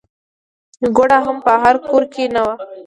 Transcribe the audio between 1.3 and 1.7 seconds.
په